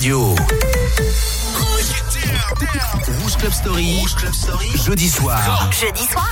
[0.00, 0.34] radio.
[3.20, 4.02] Rouge Club Story.
[4.16, 4.70] Club Story.
[4.82, 5.68] Jeudi soir.
[5.78, 6.30] Jeudi soir.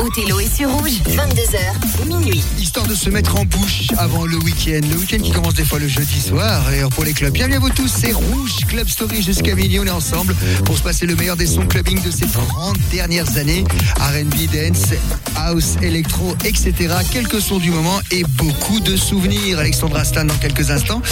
[0.00, 2.42] Othello est sur rouge, 22h, minuit.
[2.58, 4.80] Histoire de se mettre en bouche avant le week-end.
[4.88, 6.62] Le week-end qui commence des fois le jeudi soir.
[6.72, 7.88] Et pour les clubs, bienvenue à vous tous.
[7.88, 9.78] C'est Rouge Club Story jusqu'à minuit.
[9.80, 13.36] On est ensemble pour se passer le meilleur des sons clubbing de ces 30 dernières
[13.36, 13.64] années.
[13.98, 14.94] RB, dance,
[15.36, 16.74] house, électro, etc.
[17.10, 19.58] Quelques sons du moment et beaucoup de souvenirs.
[19.58, 21.02] Alexandra Stan dans quelques instants.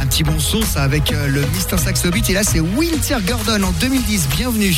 [0.00, 1.78] Un petit bon son, ça, avec euh, le Mr.
[1.78, 2.30] Saxo Beat.
[2.30, 4.28] Et là, c'est Winter Gordon en 2010.
[4.36, 4.74] Bienvenue.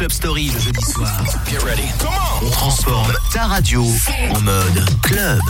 [0.00, 1.10] Club Story le jeudi soir.
[1.46, 1.82] Get ready.
[2.42, 3.84] On transforme ta radio
[4.34, 5.42] en mode club.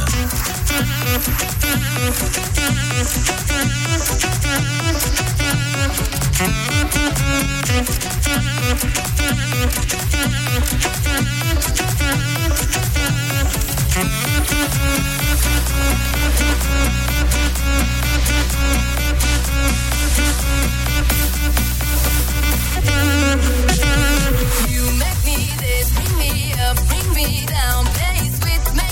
[24.68, 27.84] You make me this, bring me up, bring me down.
[27.86, 28.29] Play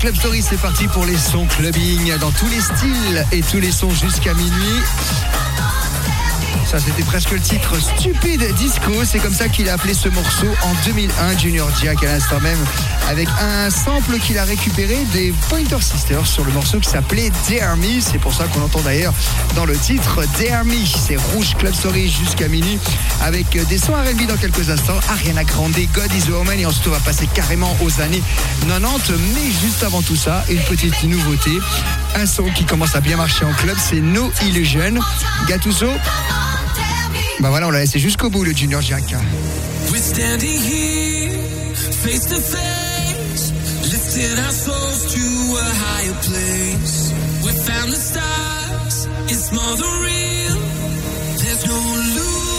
[0.00, 3.70] Club Story, c'est parti pour les sons clubbing dans tous les styles et tous les
[3.70, 4.80] sons jusqu'à minuit.
[6.64, 9.04] Ça, c'était presque le titre Stupide Disco.
[9.04, 11.36] C'est comme ça qu'il a appelé ce morceau en 2001.
[11.36, 12.58] Junior Jack, à l'instant même,
[13.10, 17.76] avec un sample qu'il a récupéré des Pointer Sisters sur le morceau qui s'appelait Dare
[17.76, 18.00] Me.
[18.00, 19.12] C'est pour ça qu'on entend d'ailleurs
[19.56, 20.76] dans le titre Dare Me.
[20.86, 22.78] C'est Rouge Club Story jusqu'à minuit
[23.20, 25.00] avec des sons R&B dans quelques instants.
[25.08, 28.22] Ariana Grande, God is a Woman et ensuite on va passer carrément aux années
[28.68, 29.12] 90.
[29.34, 31.50] Mais juste avant tout ça, une petite nouveauté.
[32.14, 34.94] Un son qui commence à bien marcher en club, c'est No Illusion.
[35.48, 35.90] Gattuso,
[37.40, 39.16] bah voilà, on l'a laissé jusqu'au bout le Junior Jack.
[44.10, 45.22] Lifting our souls to
[45.54, 47.12] a higher place.
[47.44, 50.58] We found the stars, it's more than real.
[51.38, 52.50] There's no illusions.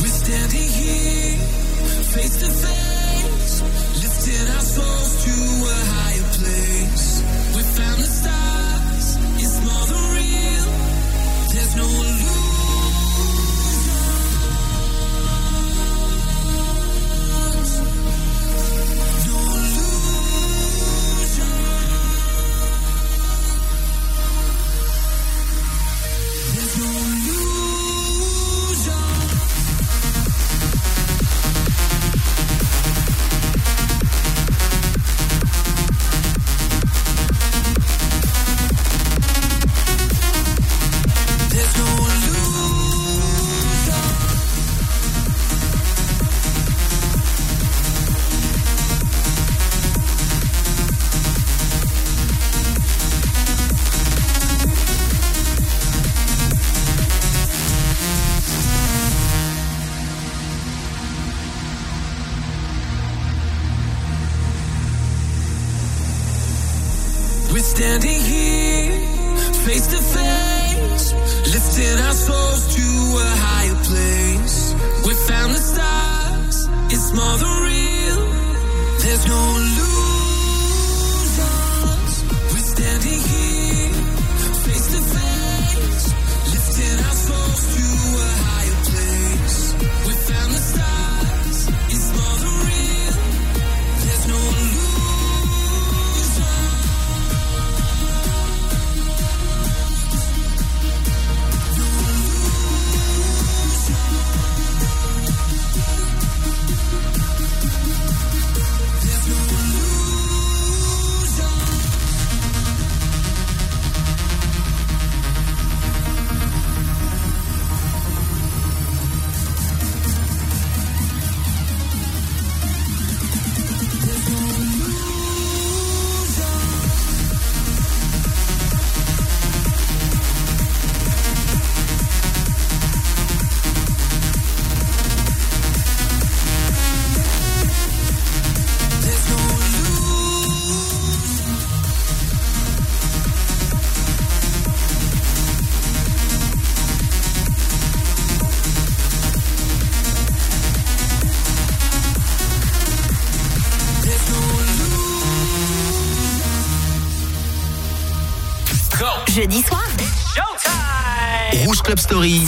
[0.00, 1.36] We're standing here,
[2.16, 3.62] face to face,
[4.02, 5.34] lifting our souls to
[5.68, 7.06] a higher place.
[7.56, 10.66] We found the stars, it's more than real.
[11.52, 11.88] There's no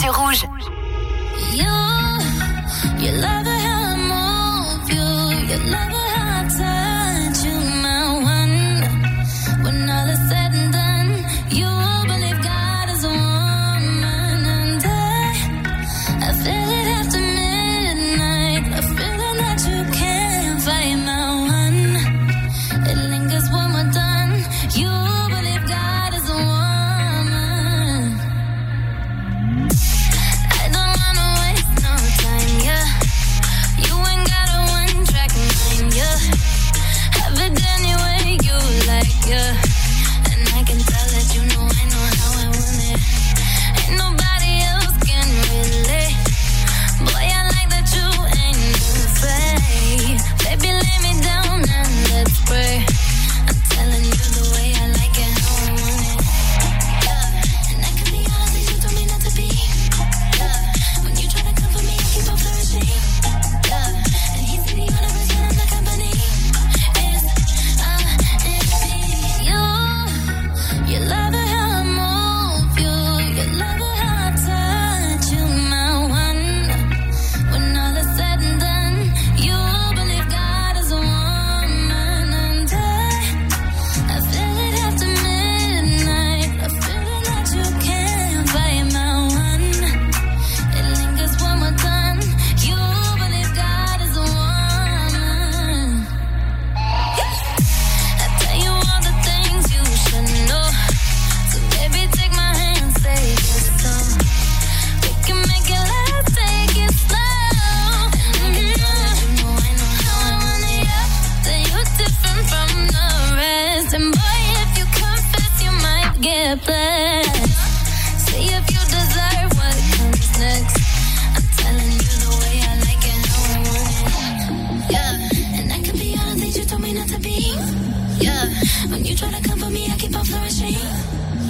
[0.01, 0.45] Sur Rouge.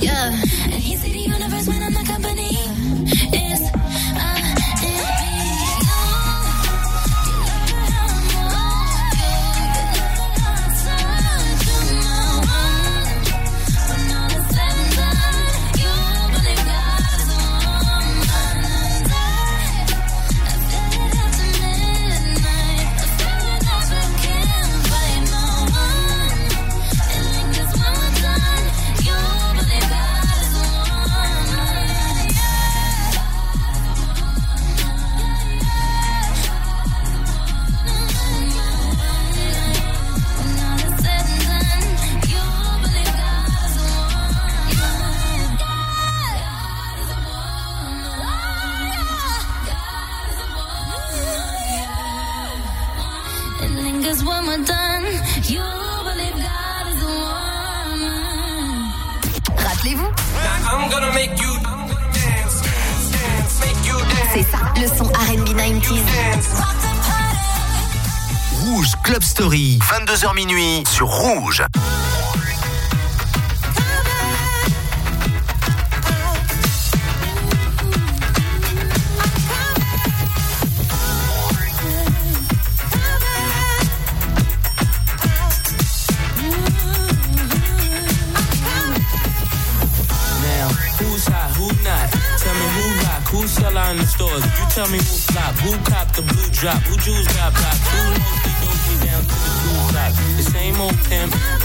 [0.03, 0.42] Yeah.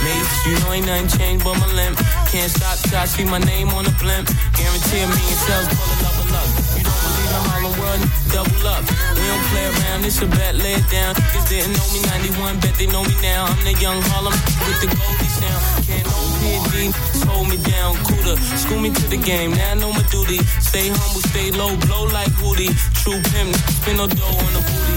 [0.03, 1.97] Mates, you know ain't nothing changed but my limp.
[2.31, 4.27] Can't stop I see my name on the blimp.
[4.55, 6.47] Guarantee a million sales, call it level up.
[6.75, 8.83] You don't believe in Harlem World, double up.
[9.15, 11.15] We don't play around, it's a bet, lay it down.
[11.35, 11.99] Cause didn't know me
[12.31, 13.47] 91, bet they know me now.
[13.47, 14.35] I'm the young Harlem
[14.67, 15.61] with the Goldie sound.
[15.83, 16.91] Can't no PD,
[17.27, 18.37] hold me down, cooler.
[18.55, 20.39] School me to the game, now I know my duty.
[20.63, 22.71] Stay humble, stay low, blow like Hootie.
[23.03, 24.95] True pimp, spin no dough on the booty.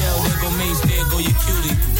[0.00, 1.90] Yeah, there go Mase, there go your cutie.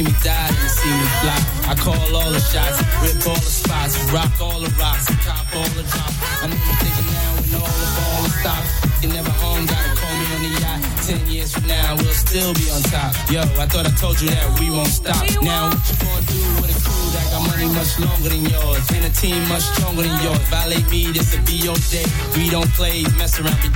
[0.00, 1.40] See me die than see me fly.
[1.68, 5.68] I call all the shots, rip all the spots, rock all the rocks, cop all
[5.76, 6.16] the drops.
[6.40, 8.70] I know you're thinking now when all the ball stops.
[9.02, 10.80] You never home, gotta call me on the yacht.
[11.04, 13.12] Ten years from now, we'll still be on top.
[13.30, 15.20] Yo, I thought I told you that we won't stop.
[15.42, 18.84] Now, what you gonna do with a crew that got money much longer than yours?
[18.96, 20.40] And a team much stronger than yours.
[20.48, 22.06] Violate me, this'll be your day.
[22.36, 23.68] We don't play, mess around, be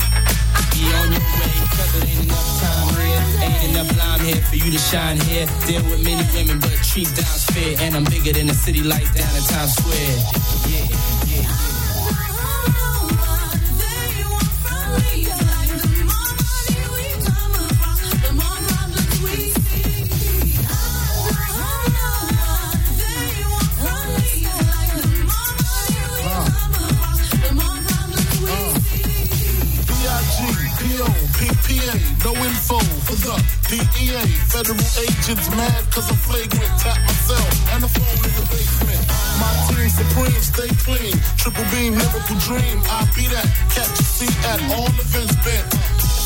[0.72, 2.83] be on your way, cause it ain't enough time.
[3.44, 5.46] Ain't enough lime here for you to shine here.
[5.66, 7.76] Deal with many women, but treat down's fair.
[7.80, 10.18] And I'm bigger than the city lights down in Times Square.
[10.72, 11.74] Yeah, yeah, yeah.
[33.24, 33.40] The
[33.72, 34.20] DEA.
[34.52, 36.68] Federal agents mad cause I'm flagrant.
[36.76, 39.00] Tap myself and the phone in the basement.
[39.40, 41.16] My team supreme, stay clean.
[41.40, 42.84] Triple beam, never miracle dream.
[42.84, 43.48] I be that.
[43.72, 45.66] Catch a seat at all events bent.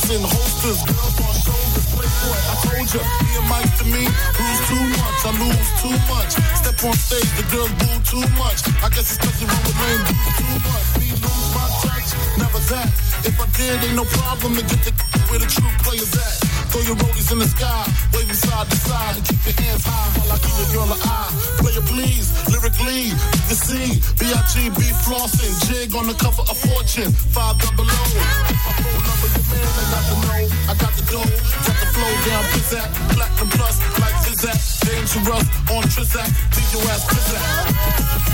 [0.09, 2.39] In holsters, girls on shoulders, playboy.
[2.51, 6.33] I told ya, me and Mike to me, lose too much, I lose too much.
[6.59, 8.65] Step on stage, the girls boo too much.
[8.83, 10.87] I guess it's you run with dudes too much.
[10.99, 11.08] Me
[11.55, 12.09] my touch,
[12.39, 12.91] never that.
[13.25, 14.93] If I did, ain't no problem to get the
[15.29, 16.49] where the true players at.
[16.71, 20.09] Throw your rollies in the sky, waving side to side, and keep your hands high
[20.21, 21.33] while I give your girl an eye.
[21.61, 23.13] Player please, lyrically,
[23.49, 24.81] you see B.I.G.B.
[25.05, 28.01] flossing, jig on the cover of Fortune, five double O.
[28.13, 31.31] My phone number, your man, I got the know, I got the dough,
[31.65, 38.28] got the flow down, pizzazz, platinum plus, like Zizak, dangerous on Trizak, leave your ass.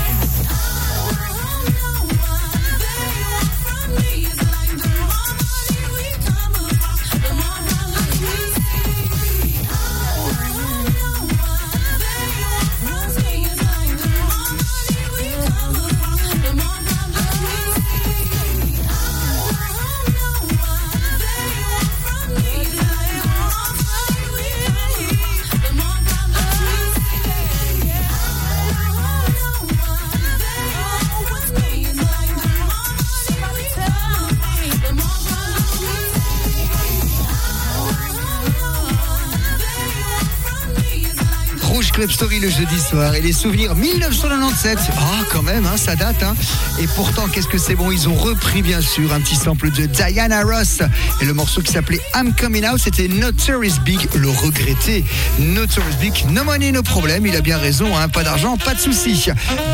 [42.11, 44.77] Story le jeudi soir et les souvenirs 1997.
[44.97, 46.21] Ah, quand même, hein, ça date.
[46.23, 46.35] Hein.
[46.79, 49.85] Et pourtant, qu'est-ce que c'est bon Ils ont repris, bien sûr, un petit sample de
[49.85, 50.81] Diana Ross.
[51.21, 55.05] Et le morceau qui s'appelait I'm Coming Out, c'était Notorious Big, le regretté.
[55.39, 57.25] Notorious Big, no money, no problème.
[57.25, 59.29] Il a bien raison, hein, pas d'argent, pas de souci.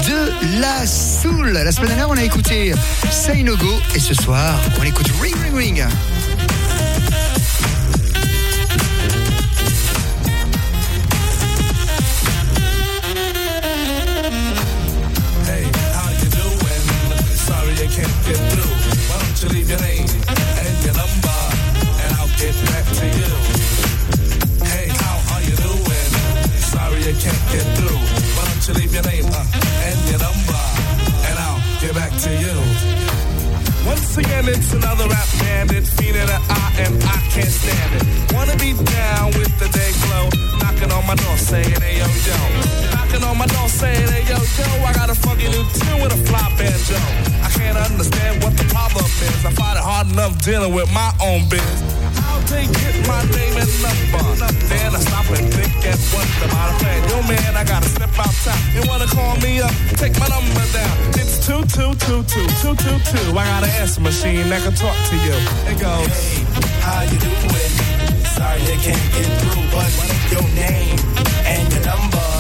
[0.08, 1.50] De la Soul.
[1.50, 2.74] La semaine dernière, on a écouté
[3.12, 3.74] Say No Go.
[3.96, 5.86] Et ce soir, on écoute Ring Ring Ring.
[50.82, 51.62] With my own biz.
[52.26, 54.26] I'll take it, my name and number.
[54.66, 57.00] Then I stop and think and wonder about a plan.
[57.10, 58.58] Yo man, I gotta step outside.
[58.74, 59.72] You wanna call me up?
[60.02, 60.96] Take my number down.
[61.22, 62.46] It's two two two two.
[63.38, 65.38] I got an answer machine that can talk to you.
[65.70, 66.10] It goes.
[66.10, 67.74] Hey, How you doing?
[68.36, 69.92] Sorry I can't get through, but
[70.34, 70.98] your name
[71.46, 72.31] and your number,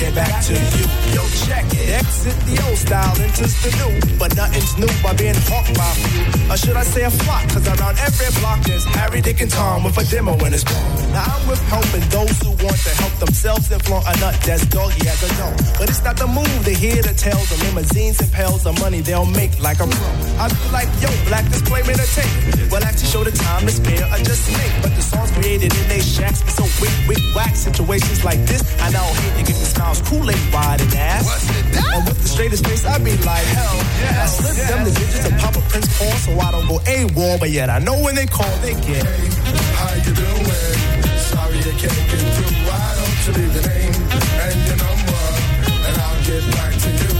[0.00, 0.84] get back to you.
[1.12, 2.00] Yo, check it.
[2.00, 5.96] Exit the old style, enters the new, but nothing's new by being hawked by a
[6.08, 6.24] few.
[6.48, 7.44] Or should I say a flock?
[7.52, 11.12] Cause around every block there's Harry, Dick, and Tom with a demo in his palm.
[11.12, 14.64] Now I'm with helping those who want to help themselves and flaunt a nut that's
[14.72, 15.54] doggy as a dog.
[15.78, 19.00] But it's not the move to hear the tales of limousines and pails of money
[19.00, 20.10] they'll make like a pro.
[20.40, 22.72] I be like, yo, black display me the tape.
[22.72, 24.74] Well, actually show the time to spare or just make.
[24.80, 27.54] But the songs created in they shacks be so wick, wick, whack.
[27.56, 31.26] Situations like this, I now hate to get the smiles Kool-Aid wide and ass.
[31.94, 34.22] And with the straightest face, I be like, hell yeah.
[34.22, 37.38] I slip them the digits and pop a Prince Paul so I don't go AWOL.
[37.40, 39.04] But yet I know when they call, they get.
[39.04, 39.28] Hey,
[39.78, 41.00] How you doing?
[41.30, 42.54] Sorry I can't get through.
[42.66, 43.94] Why don't you leave your name
[44.44, 45.22] and your number,
[45.86, 47.12] and I'll get back to you.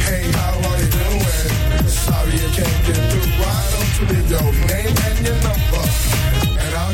[0.00, 1.88] Hey, how are you doing?
[1.88, 3.28] Sorry I can't get through.
[3.40, 5.69] Why don't you leave your name and your number,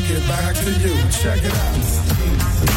[0.07, 0.95] get back to you.
[1.11, 2.76] Check it out.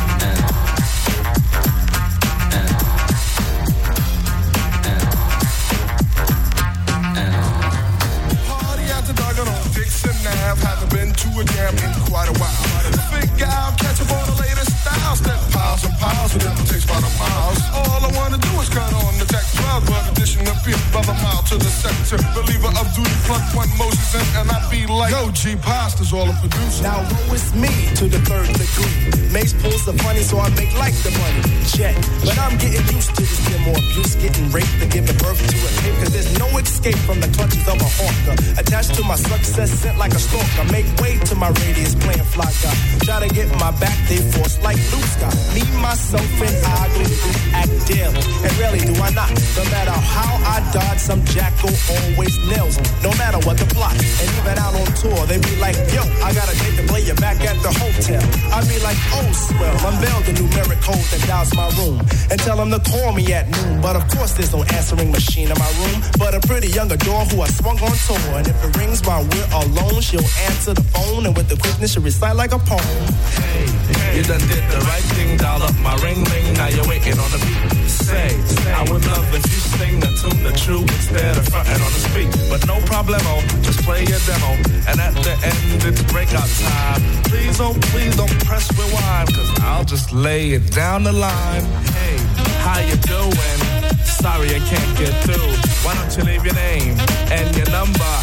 [25.10, 26.82] Yo, G Pasta's all a producer.
[26.82, 29.30] Now woe is me to the third degree.
[29.34, 31.42] Mace pulls the funny, so I make like the money.
[31.66, 31.94] Check.
[32.22, 35.70] But I'm getting used to this more abuse, getting raped and giving birth to a
[35.82, 35.96] tape.
[36.00, 38.34] Cause there's no escape from the clutches of a hawker.
[38.58, 40.64] Attached to my success, sent like a stalker.
[40.72, 42.74] Make way to my radius, playing fly guy.
[43.04, 45.34] Try to get my back, they force like Luke Scott.
[45.54, 48.14] Me, myself, and I to this act daily.
[48.44, 49.30] And rarely do I not.
[49.58, 52.76] No matter how I dodge, some jackal always nails.
[53.02, 53.94] No matter what the plot.
[53.94, 57.00] And even out on tour, they be like, yo, I got a date to play
[57.00, 58.20] you back at the hotel.
[58.52, 61.98] I be like, oh, swell, unveil the numeric code that dials my room.
[62.30, 63.80] And tell them to call me at noon.
[63.80, 66.04] But of course, there's no answering machine in my room.
[66.18, 68.36] But a pretty young adore who I swung on tour.
[68.36, 71.24] And if it rings while we're alone, she'll answer the phone.
[71.26, 73.00] And with the quickness, she'll recite like a poem.
[73.40, 76.52] Hey, you done did the right thing, dial up my ring ring.
[76.54, 77.79] Now you're waiting on the beat.
[78.10, 78.34] Say,
[78.74, 82.02] I would love if you sing the tune the true instead of fronting on the
[82.10, 82.30] speak.
[82.50, 84.58] But no problemo, just play your demo.
[84.90, 87.02] And at the end, it's breakout time.
[87.30, 91.62] Please, oh, please don't press rewind, cause I'll just lay it down the line.
[91.94, 92.18] Hey,
[92.66, 93.60] how you doing?
[94.02, 95.50] Sorry I can't get through.
[95.86, 96.98] Why don't you leave your name
[97.30, 98.14] and your number,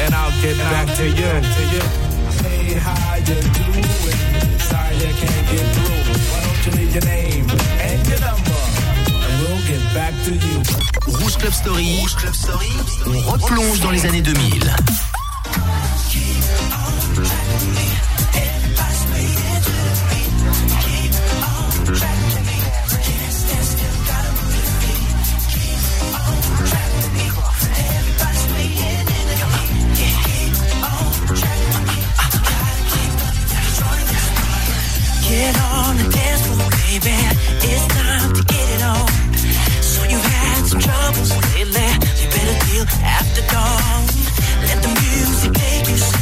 [0.00, 1.32] and I'll get back to you.
[1.56, 1.84] To you.
[2.40, 3.84] Hey, how you doing?
[4.64, 6.02] Sorry I can't get through.
[6.32, 7.46] Why don't you leave your name
[7.84, 8.65] and your number?
[9.96, 10.58] Back to you.
[11.06, 12.00] Rouge Club Story.
[12.02, 12.68] Rouge Club Story.
[13.06, 14.60] On replonge dans les années 2000.
[35.22, 37.16] Get on the dance floor, baby.
[37.62, 38.35] It's time
[41.16, 44.06] You better deal after dawn.
[44.66, 46.15] Let the music take you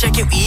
[0.00, 0.39] check your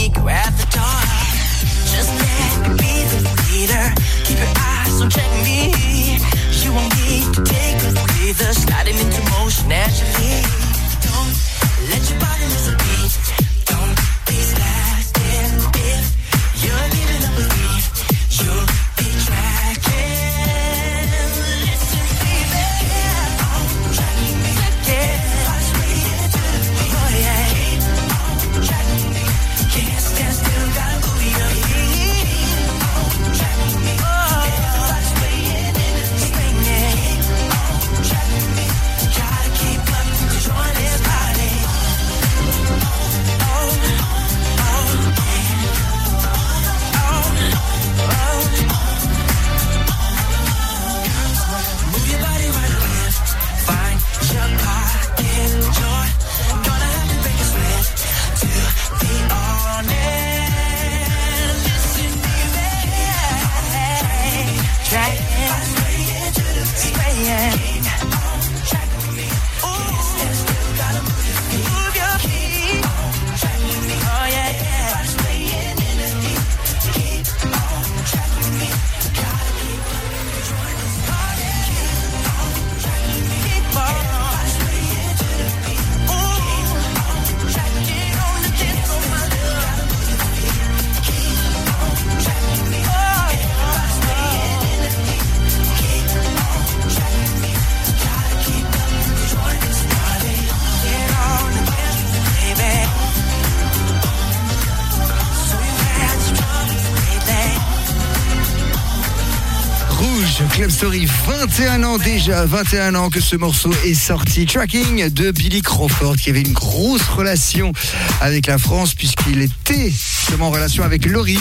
[111.56, 114.44] 21 ans déjà, 21 ans que ce morceau est sorti.
[114.44, 117.72] Tracking de Billy Crawford qui avait une grosse relation
[118.20, 121.38] avec la France puisqu'il était justement en relation avec Laurie.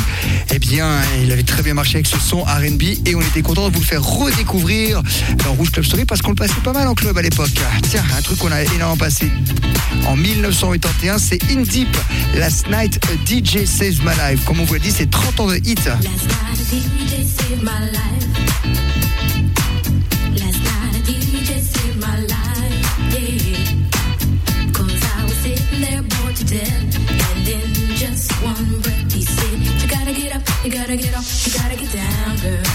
[0.53, 3.69] Eh bien, il avait très bien marché avec ce son RB et on était content
[3.69, 5.01] de vous le faire redécouvrir
[5.43, 7.49] dans Rouge Club Story parce qu'on le passait pas mal en club à l'époque.
[7.89, 9.31] Tiens, un truc qu'on a énormément passé
[10.05, 11.97] en 1981, c'est In Deep,
[12.35, 14.45] Last Night DJ Saves My Life.
[14.45, 15.83] Comme on vous l'a dit, c'est 30 ans de hit.
[15.85, 18.92] Last night, DJ saved my life.
[30.95, 32.72] gotta get off, you gotta get down, girl.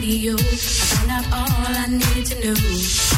[0.00, 0.34] radio.
[0.34, 3.17] I found out all I needed to know.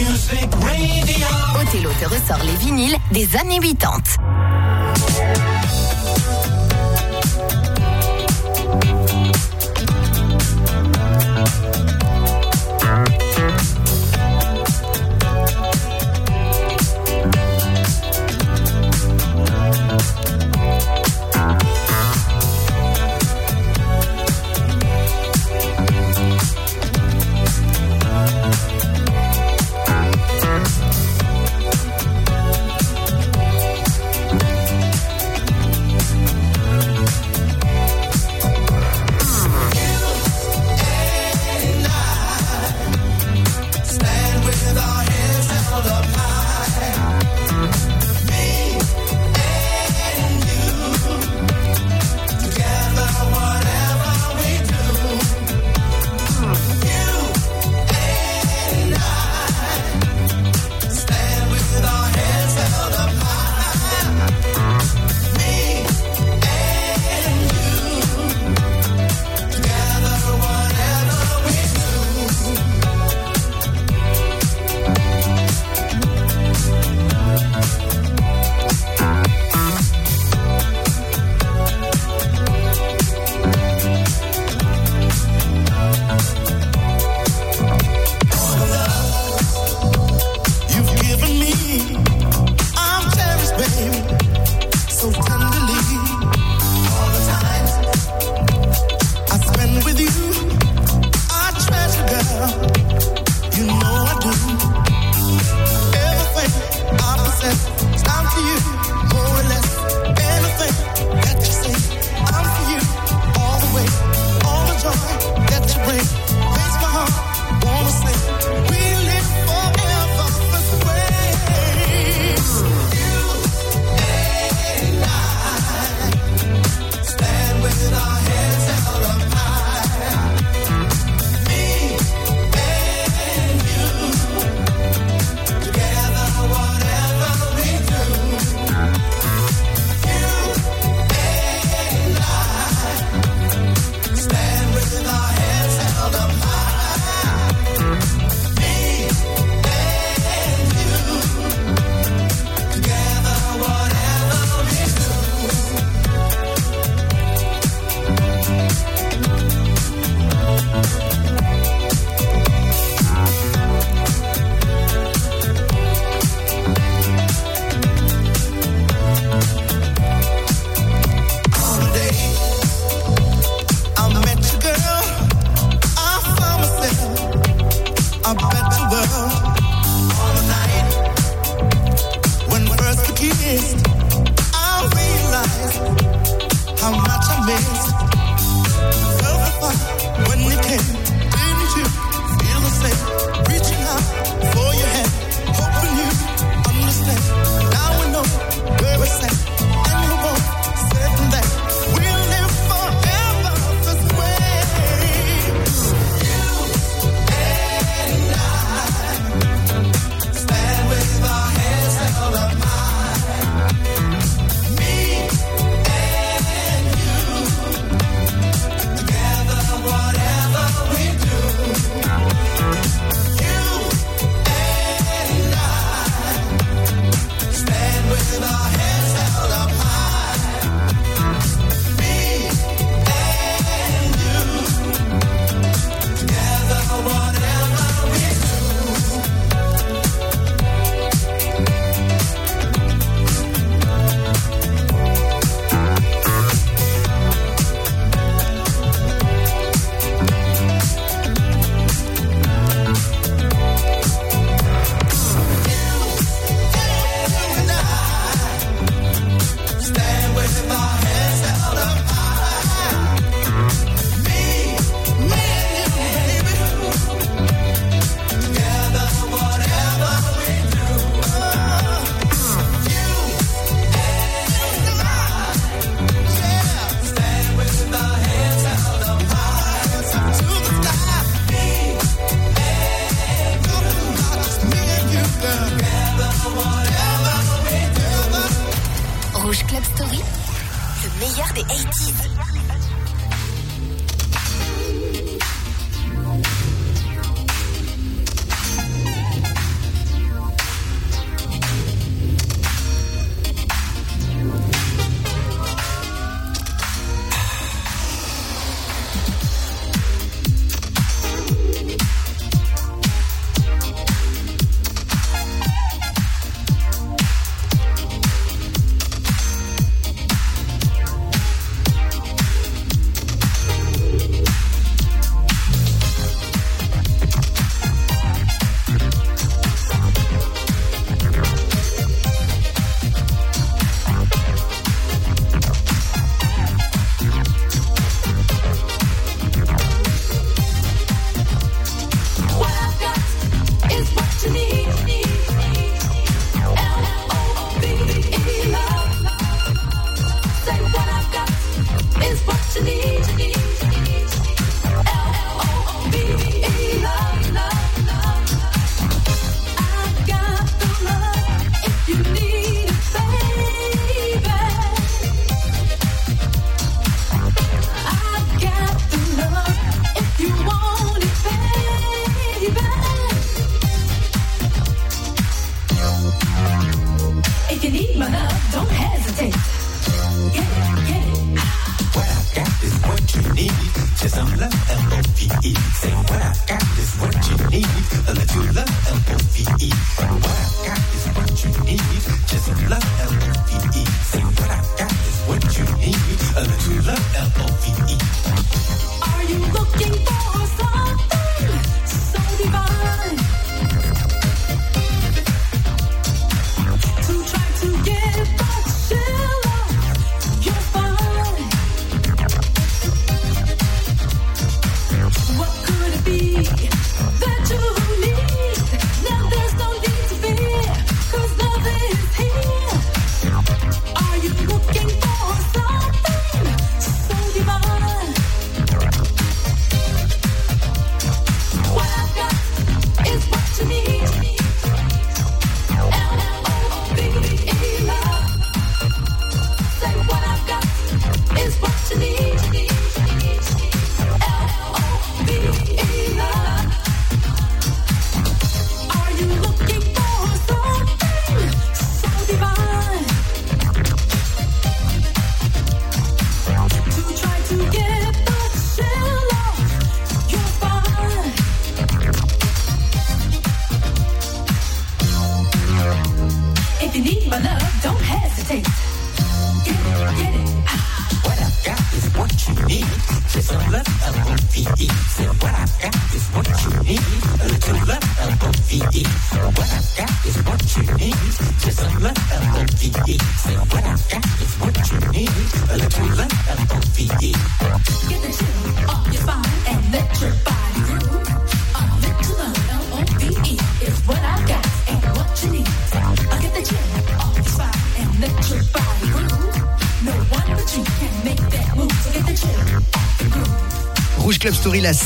[0.00, 0.48] Music
[1.60, 4.39] Othello te ressort les vinyles des années 80.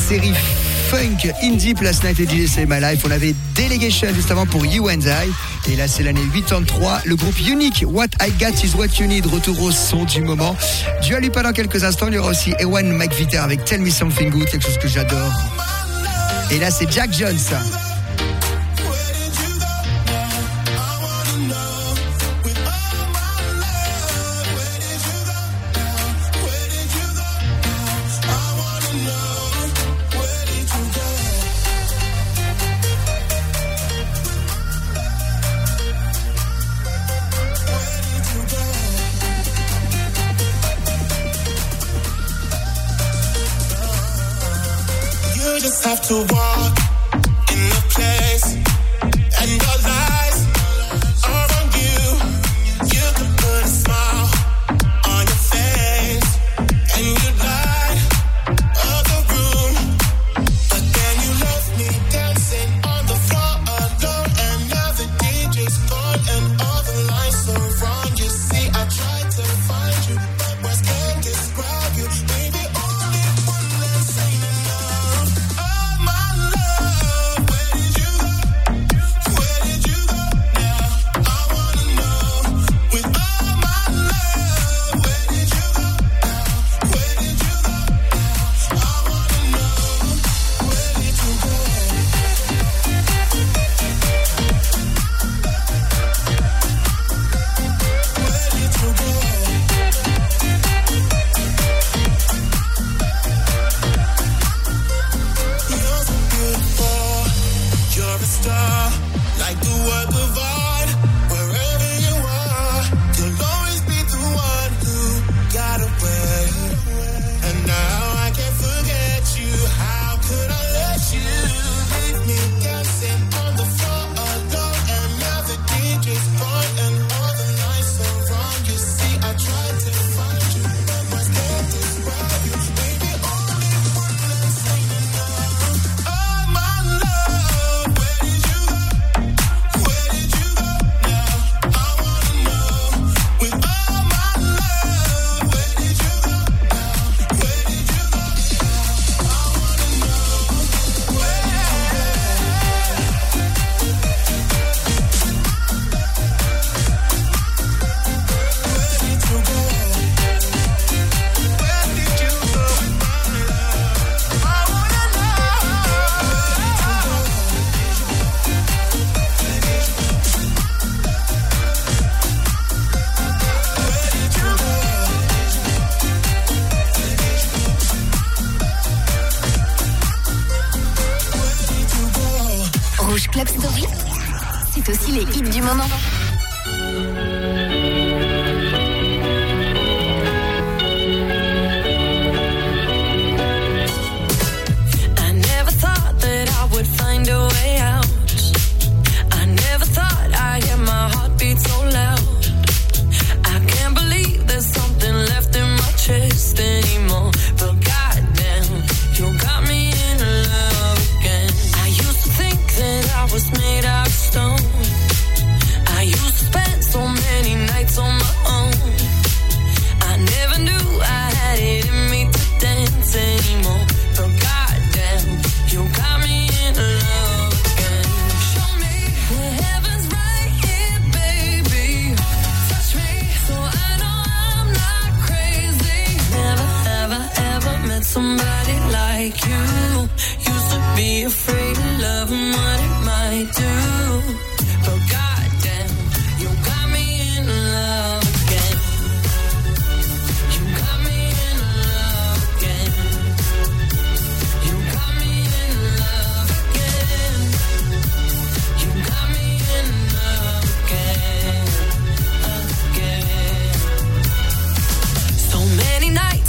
[0.09, 0.35] série
[0.91, 3.03] funk indie Place Night et DJ Save My Life.
[3.07, 5.73] On avait Delegation juste avant pour You and I.
[5.73, 7.01] Et là, c'est l'année 83.
[7.07, 10.55] Le groupe Unique, What I Got Is What You Need, retour au son du moment.
[11.03, 12.09] Du Alupa dans quelques instants.
[12.09, 15.33] Il y aura aussi Ewan McVitter avec Tell Me Something Good, quelque chose que j'adore.
[16.51, 17.39] Et là, c'est Jack Jones.
[45.95, 46.54] have to walk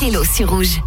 [0.00, 0.80] Mettez l'eau sur rouge.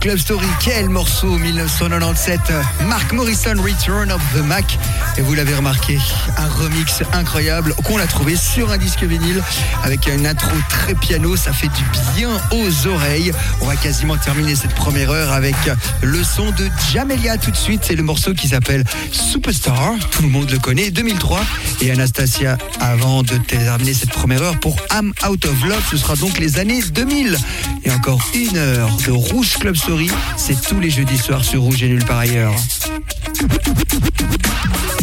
[0.00, 0.46] Club Story.
[0.62, 4.64] Quel morceau 1997 Mark Morrison Return of the Mac
[5.22, 5.98] vous l'avez remarqué,
[6.36, 9.42] un remix incroyable qu'on l'a trouvé sur un disque vinyle
[9.82, 11.84] avec une intro très piano, ça fait du
[12.16, 13.32] bien aux oreilles.
[13.60, 15.54] On va quasiment terminer cette première heure avec
[16.02, 20.28] le son de Jamelia tout de suite, c'est le morceau qui s'appelle Superstar, tout le
[20.28, 21.40] monde le connaît, 2003
[21.82, 26.16] et Anastasia avant de terminer cette première heure pour I'm Out of Love, ce sera
[26.16, 27.36] donc les années 2000
[27.84, 31.82] et encore une heure de Rouge Club Story, c'est tous les jeudis soirs sur Rouge
[31.82, 32.54] et Nul par ailleurs.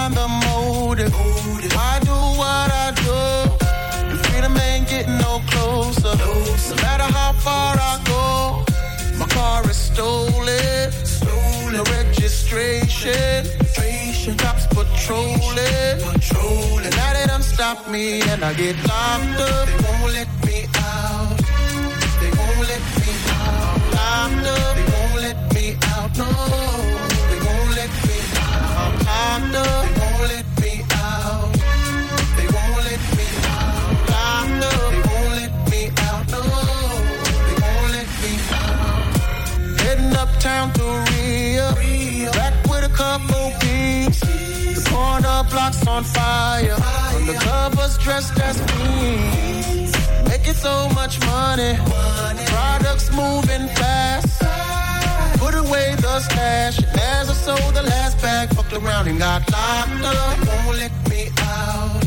[0.00, 1.12] find the motive.
[1.76, 3.20] Why do what I do?
[4.10, 6.14] The freedom ain't getting no closer.
[6.70, 8.24] No matter how far I go,
[9.18, 10.90] my car is stolen.
[11.76, 13.38] The registration,
[14.36, 15.96] cops patrolling.
[16.06, 16.92] patrolling.
[16.98, 19.66] Now they done stop me and I get locked up.
[19.68, 21.38] They won't let me out.
[22.20, 23.78] They won't let me out.
[23.98, 24.74] Locked up.
[24.76, 26.10] They won't let me out.
[26.18, 27.09] No
[29.20, 29.84] up.
[29.84, 31.52] They won't let me out.
[32.36, 34.48] They won't let me out.
[34.92, 36.24] They won't let me out.
[36.32, 36.40] No,
[37.46, 39.80] they won't let me out.
[39.82, 41.68] Heading uptown to Ria.
[42.32, 44.20] Back with a couple peeps.
[44.20, 46.76] The corner blocks on fire.
[47.14, 49.92] Undercovers dressed as queens.
[50.28, 51.76] Making so much money.
[52.46, 54.79] Products moving fast.
[55.40, 56.76] Put away the stash.
[57.16, 60.38] As I sold the last bag, fucked around and got locked up.
[60.38, 62.00] They won't let me out.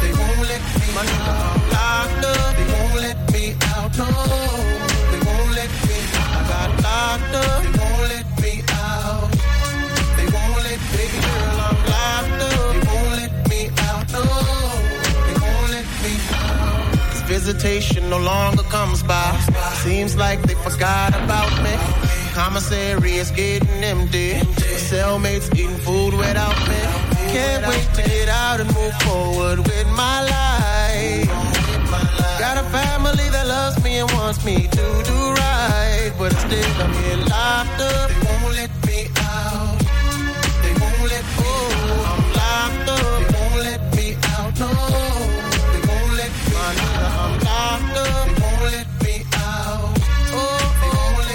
[0.00, 1.56] They won't let me out.
[1.76, 2.56] Locked up.
[2.56, 3.44] They won't let me
[3.74, 3.90] out.
[4.00, 4.08] No,
[5.12, 6.32] they won't let me out.
[6.38, 7.62] I got locked up.
[7.62, 8.52] They won't let me
[8.84, 9.28] out.
[10.16, 11.58] They won't let baby girl.
[11.66, 12.72] I'm locked up.
[12.72, 14.04] They won't let me out.
[14.16, 14.22] No,
[15.26, 17.10] they won't let me out.
[17.10, 19.30] 'Cause visitation no longer comes by.
[19.84, 21.74] Seems like they forgot about me.
[22.36, 24.34] Commissary is getting empty.
[24.34, 26.76] My cellmates eating food without me.
[27.32, 31.28] Can't wait to get out and move forward with my life.
[32.38, 36.12] Got a family that loves me and wants me to do right.
[36.18, 38.10] But still, I'm here locked up.
[38.10, 39.78] They won't let me out.
[40.60, 41.52] They won't let me
[42.04, 42.25] out.